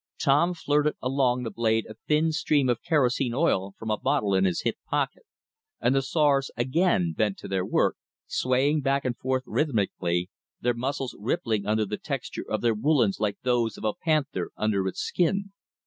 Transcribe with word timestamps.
Tom 0.19 0.55
flirted 0.55 0.95
along 0.99 1.43
the 1.43 1.51
blade 1.51 1.85
a 1.87 1.93
thin 2.07 2.31
stream 2.31 2.69
of 2.69 2.81
kerosene 2.81 3.35
oil 3.35 3.75
from 3.77 3.91
a 3.91 3.99
bottle 3.99 4.33
in 4.33 4.45
his 4.45 4.61
hip 4.61 4.77
pocket, 4.89 5.21
and 5.79 5.93
the 5.93 6.01
sawyers 6.01 6.49
again 6.57 7.13
bent 7.15 7.37
to 7.37 7.47
their 7.47 7.63
work, 7.63 7.97
swaying 8.25 8.81
back 8.81 9.05
and 9.05 9.15
forth 9.15 9.43
rhythmically, 9.45 10.31
their 10.59 10.73
muscles 10.73 11.15
rippling 11.19 11.67
under 11.67 11.85
the 11.85 11.97
texture 11.99 12.43
of 12.49 12.61
their 12.61 12.73
woolens 12.73 13.19
like 13.19 13.37
those 13.43 13.77
of 13.77 13.83
a 13.83 13.93
panther 13.93 14.49
under 14.57 14.87
its 14.87 15.01
skin. 15.01 15.51